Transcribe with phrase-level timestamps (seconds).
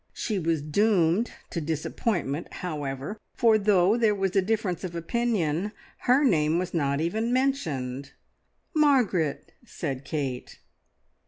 [0.13, 5.73] She was doomed to disappointment, however, for though there was a difference of opinion,
[6.09, 8.13] her name was not even mentioned.
[8.73, 10.57] "Margaret!" said Kate.